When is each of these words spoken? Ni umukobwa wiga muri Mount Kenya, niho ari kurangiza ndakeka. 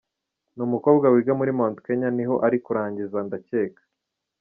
Ni 0.55 0.61
umukobwa 0.67 1.05
wiga 1.13 1.33
muri 1.39 1.51
Mount 1.57 1.77
Kenya, 1.85 2.09
niho 2.17 2.35
ari 2.45 2.57
kurangiza 2.65 3.17
ndakeka. 3.27 3.81